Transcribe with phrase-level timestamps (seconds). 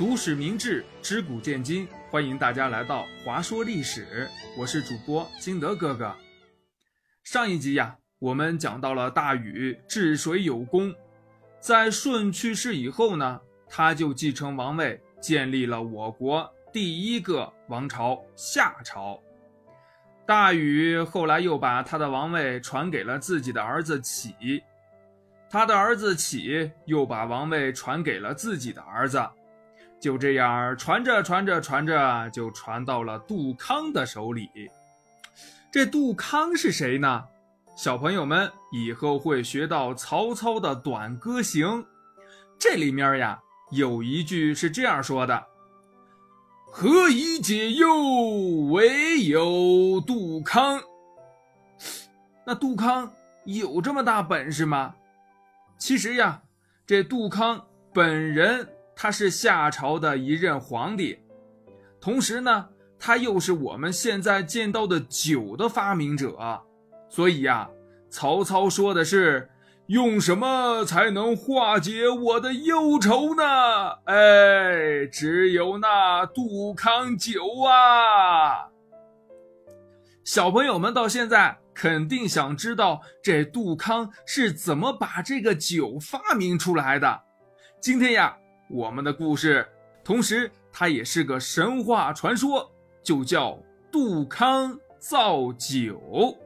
[0.00, 4.26] 读史明智，知古见今，欢迎大家来到华说历史。
[4.56, 6.16] 我是主播金德哥哥。
[7.22, 10.90] 上一集呀，我们讲到了大禹治水有功，
[11.60, 13.38] 在舜去世以后呢，
[13.68, 19.22] 他就继承王位，建立了我国第一个王朝夏朝。
[20.24, 24.62] 大禹后来又把他的王位传给了自己的儿子启，
[25.50, 29.22] 他的儿子启又把王位传给了自己的儿子。
[30.00, 34.48] 就这样传着传着传着，就传到了杜康的手里。
[35.70, 37.24] 这杜康是谁呢？
[37.76, 41.66] 小朋友们以后会学到曹操的《短歌行》，
[42.58, 43.40] 这里面呀
[43.70, 45.46] 有一句是这样说的
[46.70, 47.94] ：“何以解忧，
[48.70, 50.82] 唯有杜康。”
[52.44, 53.12] 那杜康
[53.44, 54.94] 有这么大本事吗？
[55.78, 56.42] 其实呀，
[56.86, 58.66] 这杜康本人。
[59.02, 61.18] 他是夏朝的一任皇帝，
[61.98, 66.60] 同时呢，他又是我们现在见到的酒的发明者，
[67.08, 67.70] 所以呀，
[68.10, 69.48] 曹操说的是
[69.86, 73.42] 用什么才能化解我的忧愁呢？
[74.04, 78.68] 哎，只有那杜康酒啊！
[80.24, 87.22] 小朋友们到现在肯定想知道这杜康是怎么把这个酒发明出来的。
[87.80, 88.36] 今天呀。
[88.70, 89.66] 我们的故事，
[90.04, 92.70] 同时它也是个神话传说，
[93.02, 93.58] 就叫
[93.90, 96.38] 杜康造酒。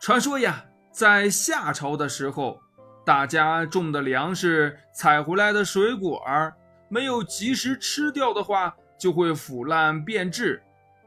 [0.00, 2.60] 传说呀，在夏朝的时候，
[3.04, 6.52] 大家种的粮食、采回来的水果儿，
[6.88, 10.60] 没有及时吃掉的话，就会腐烂变质。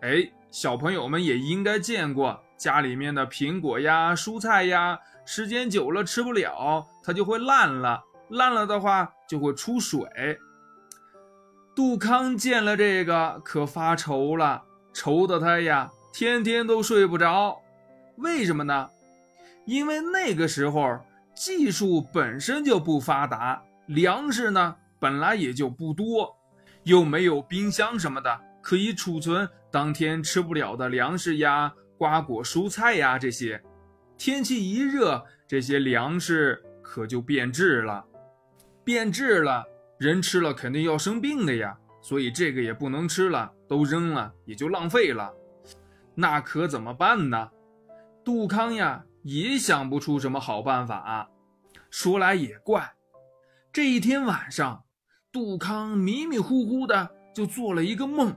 [0.00, 8.02] 哎，小朋友们也应该见过，家里面的苹果呀、蔬菜呀，时间久了吃不了，它就会烂了。
[8.30, 10.06] 烂了的话就会出水。
[11.74, 17.60] 杜康见了这个可发愁了，愁的他呀天天都睡不着。
[18.16, 18.88] 为什么呢？
[19.64, 21.00] 因为那个时候
[21.34, 26.36] 技术本身就不发达，粮食呢本来也就不多，
[26.84, 33.60] 又没有冰箱什么的可以储存当天吃不了的粮食呀、瓜果蔬菜呀这些。
[34.16, 38.04] 天气一热，这些粮食可就变质了。
[38.84, 39.64] 变质了，
[39.98, 45.32] 人吃了肯定要生病的呀，所以这个也不能吃了，都扔了也就浪费了。
[46.14, 47.50] 那可怎么办呢？
[48.22, 51.28] 杜康呀也想不出什么好办法。
[51.90, 52.92] 说来也怪，
[53.72, 54.84] 这一天晚上，
[55.32, 58.36] 杜康迷迷糊糊的就做了一个梦，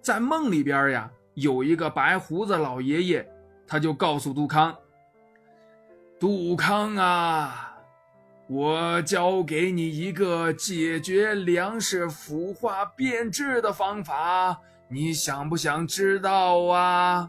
[0.00, 3.28] 在梦里边呀有一个白胡子老爷爷，
[3.66, 4.74] 他就告诉杜康
[6.18, 7.74] ：“杜康啊。”
[8.48, 17.28] 我教给你一个解决粮食腐化变质的方法，你想不想知道啊？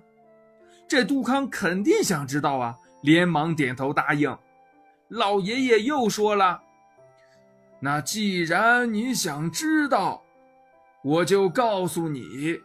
[0.88, 4.38] 这杜康肯定想知道啊，连忙点头答应。
[5.08, 6.62] 老爷爷又说了
[7.82, 10.24] ：“那既然你想知道，
[11.04, 12.60] 我就告诉你。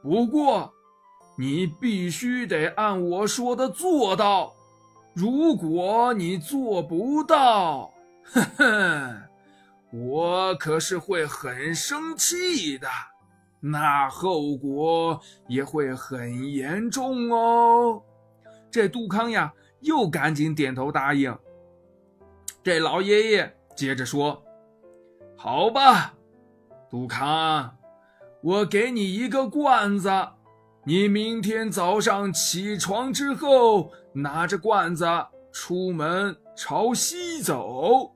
[0.00, 0.72] 不过，
[1.36, 4.54] 你必须得按我说的做到。”
[5.20, 7.92] 如果你做不到，
[8.32, 9.22] 哼哼，
[9.92, 12.88] 我可是会很生气的，
[13.60, 18.02] 那后果也会很严重哦。
[18.70, 21.36] 这杜康呀，又赶紧点头答应。
[22.62, 24.42] 这老爷爷接着说
[25.36, 26.14] ：“好吧，
[26.88, 27.76] 杜康，
[28.42, 30.10] 我给你一个罐子。”
[30.84, 35.06] 你明天早上起床之后，拿着罐子
[35.52, 38.12] 出门朝西走，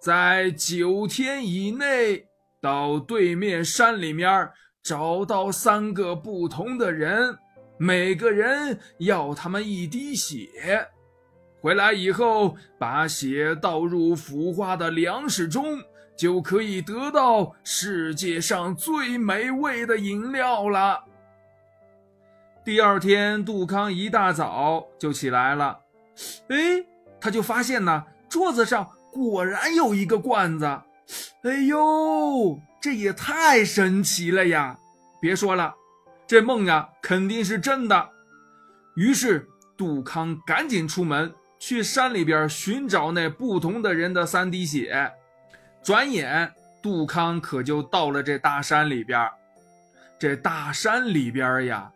[0.00, 2.26] 在九天以内
[2.60, 4.48] 到对面山里面
[4.82, 7.36] 找到三个不同的人，
[7.78, 10.48] 每个人要他们一滴血，
[11.60, 15.78] 回来以后把血倒入腐化的粮食中，
[16.16, 21.02] 就可以得到世界上最美味的饮料了。
[22.66, 25.78] 第二天，杜康一大早就起来了，
[26.48, 26.84] 哎，
[27.20, 30.64] 他就发现呢，桌子上果然有一个罐子，
[31.44, 34.76] 哎呦，这也太神奇了呀！
[35.20, 35.72] 别说了，
[36.26, 38.10] 这梦呀肯定是真的。
[38.96, 39.46] 于是，
[39.76, 45.08] 杜康赶紧出门去山里边寻找那不同的人的三滴血。
[45.84, 46.52] 转眼，
[46.82, 49.30] 杜康可就到了这大山里边。
[50.18, 51.92] 这大山里边呀。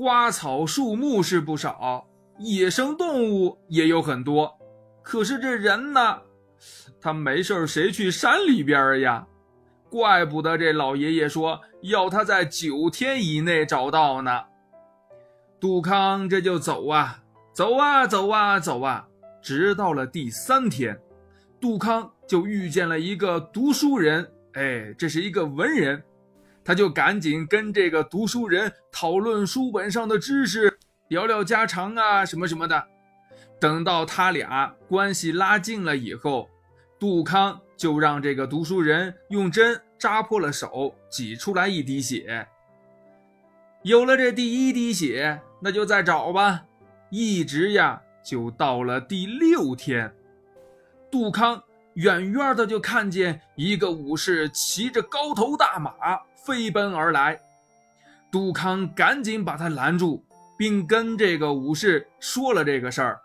[0.00, 2.08] 花草树木是不少，
[2.38, 4.50] 野生动物也有很多，
[5.02, 6.22] 可是这人呢，
[6.98, 9.26] 他没事谁去山里边呀？
[9.90, 14.40] 怪不得这老爷爷说要他在九天以内找到呢。
[15.60, 19.06] 杜康这就走啊，走啊，走啊，走啊，
[19.42, 20.98] 直到了第三天，
[21.60, 26.02] 杜康就遇见了一个读书人，哎，这是一个文人，
[26.64, 30.78] 他就赶紧跟这个读书人讨论书本上的知识，
[31.08, 32.86] 聊聊家常啊，什么什么的。
[33.58, 36.48] 等到他俩关系拉近了以后，
[36.98, 42.46] 杜康就让这个读书人用针扎破了手，挤出来一滴血。
[43.82, 46.64] 有了这第一滴血，那就再找吧。
[47.10, 50.14] 一直呀，就到了第六天，
[51.10, 51.62] 杜康
[51.94, 55.92] 远远的就看见一个武士骑着高头大马
[56.34, 57.40] 飞奔而来。
[58.30, 60.24] 杜康赶紧把他拦住，
[60.56, 63.20] 并跟这个武士说了这个事儿。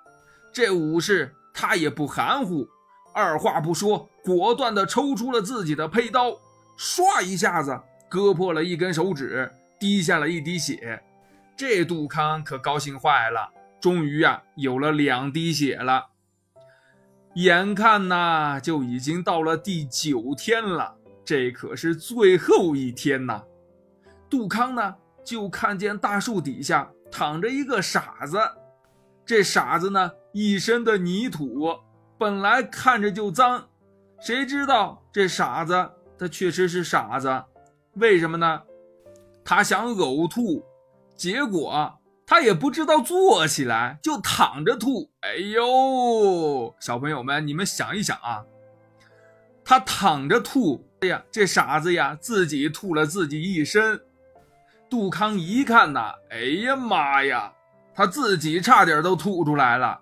[0.51, 2.67] 这武士他也不含糊，
[3.13, 6.31] 二话不说，果断的抽出了自己的佩刀，
[6.77, 7.79] 唰一下子
[8.09, 9.51] 割破了一根手指。
[9.77, 11.03] 滴下了一滴血，
[11.55, 16.07] 这杜康可高兴坏了，终于啊有了两滴血了。
[17.35, 20.95] 眼看呐就已经到了第九天了，
[21.25, 23.43] 这可是最后一天呐。
[24.29, 28.37] 杜康呢就看见大树底下躺着一个傻子，
[29.25, 31.77] 这傻子呢一身的泥土，
[32.17, 33.67] 本来看着就脏，
[34.21, 37.43] 谁知道这傻子他确实是傻子，
[37.95, 38.61] 为什么呢？
[39.43, 40.63] 他想呕吐，
[41.17, 45.11] 结果他也不知道坐起来，就躺着吐。
[45.21, 48.43] 哎呦，小朋友们，你们想一想啊，
[49.63, 54.01] 他躺着吐，哎呀，这傻子呀，自己吐了自己一身。
[54.89, 57.53] 杜康一看呐，哎呀妈呀，
[57.93, 59.99] 他自己差点都吐出来了。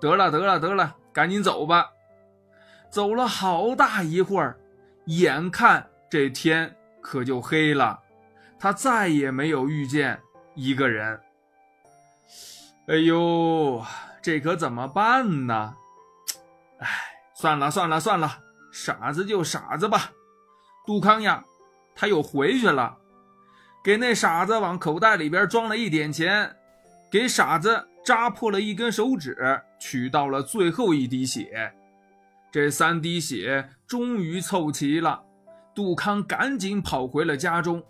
[0.00, 1.90] 得了，得了，得了，赶紧走吧。
[2.90, 4.56] 走了好大一会儿，
[5.06, 7.98] 眼看这天可就黑了。
[8.58, 10.20] 他再也没有遇见
[10.54, 11.20] 一个人。
[12.86, 13.82] 哎呦，
[14.20, 15.74] 这可怎么办呢？
[16.80, 16.88] 哎，
[17.34, 18.30] 算了算了算了，
[18.70, 20.10] 傻子就傻子吧。
[20.86, 21.42] 杜康呀，
[21.94, 22.98] 他又回去了，
[23.82, 26.54] 给那傻子往口袋里边装了一点钱，
[27.10, 29.34] 给傻子扎破了一根手指，
[29.80, 31.72] 取到了最后一滴血。
[32.52, 35.24] 这三滴血终于凑齐了，
[35.74, 37.82] 杜康赶紧跑回了家中。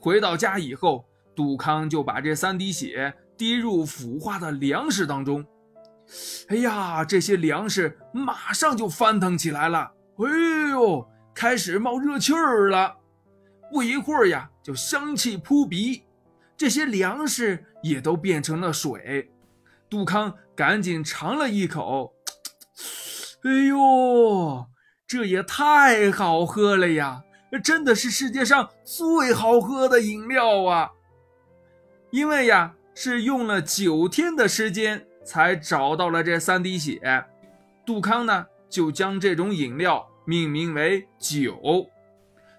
[0.00, 1.04] 回到家以后，
[1.36, 5.42] 杜康就把这三滴血滴入腐化的粮食当中。
[6.48, 12.94] 哎呀，这些粮食马上就翻腾起来了，哎呦，开始冒热气儿了。
[13.72, 16.04] 不一会儿呀，就香气扑鼻，
[16.54, 19.32] 这些粮食也都变成了水。
[19.88, 22.12] 杜康赶紧尝了一口，
[23.44, 24.66] 哎呦，
[25.06, 27.22] 这也太好喝了呀！
[27.64, 30.90] 真的是世界上最好喝的饮料啊！
[32.10, 37.24] 因为呀，是用了九天的时间才找到了这三滴血，
[37.86, 41.88] 杜康呢就将这种饮料命名为“酒”。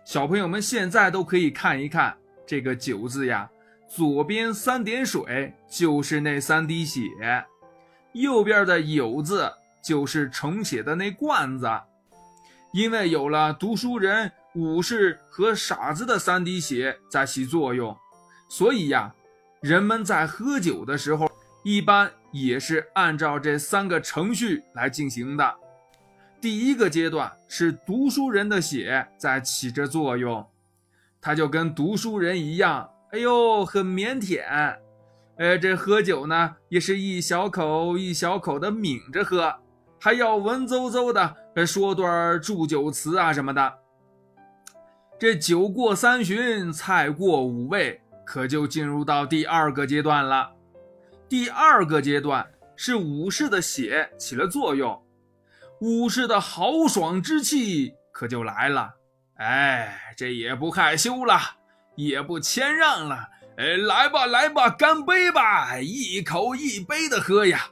[0.03, 3.47] 小朋友们现在都可以看一看这个“酒”字呀，
[3.87, 7.03] 左边三点水就是那三滴血，
[8.13, 9.47] 右边的“有”字
[9.79, 11.69] 就是盛血的那罐子。
[12.73, 14.31] 因为有了读书人。
[14.55, 17.95] 武士和傻子的三滴血在起作用，
[18.49, 19.15] 所以呀，
[19.61, 21.29] 人们在喝酒的时候，
[21.63, 25.55] 一般也是按照这三个程序来进行的。
[26.41, 30.43] 第一个阶段是读书人的血在起着作用，
[31.21, 34.75] 他就跟读书人一样，哎呦，很腼腆，
[35.37, 39.55] 呃，这喝酒呢也是一小口一小口的抿着喝，
[39.99, 43.73] 还要文绉绉的说段祝酒词啊什么的。
[45.19, 48.01] 这酒过三巡，菜过五味，
[48.31, 50.53] 可就进入到第二个阶段了。
[51.27, 55.03] 第二个阶段是武士的血起了作用，
[55.81, 58.93] 武士的豪爽之气可就来了。
[59.35, 61.37] 哎，这也不害羞了，
[61.97, 63.27] 也不谦让了。
[63.57, 67.67] 哎，来吧，来吧，干杯吧，一口一杯的喝呀。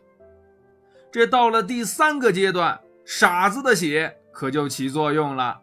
[1.10, 5.62] 这到了第三个阶段，傻子的血可就起作用了。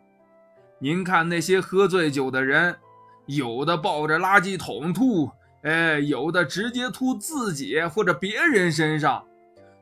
[0.79, 2.79] 您看那些喝醉酒的人，
[3.27, 5.31] 有的抱着垃圾桶吐，
[5.63, 9.25] 哎，有的直接吐自己或者别人身上，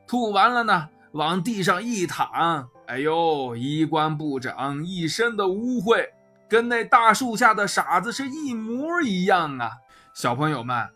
[0.06, 6.06] 吐完了呢，往地上一躺，哎呦，衣冠不整，一身的污秽，
[6.48, 9.70] 跟那大树下的傻子是一模一样啊！
[10.14, 10.88] 小朋友们，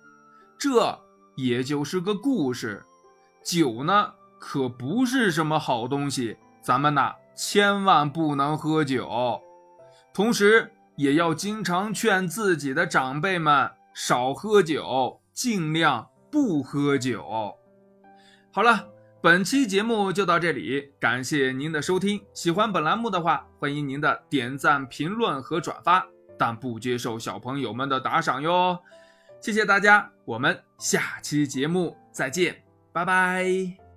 [0.59, 0.99] 这
[1.37, 2.85] 也就是个故事，
[3.45, 9.41] 酒呢可不是什么好东西，咱们呐千万不能喝酒。
[10.15, 17.25] 同时，也要经常劝自己的长辈们少喝酒，尽量不喝酒。
[18.51, 18.89] 好了，
[19.23, 22.21] 本期节目就到这里，感谢您的收听。
[22.35, 26.05] 喜欢本栏目的话，欢迎您的点赞、评论和转发，
[26.37, 28.77] 但不接受小朋友们的打赏哟。
[29.41, 32.61] 谢谢大家，我们下期节目再见，
[32.93, 33.88] 拜拜。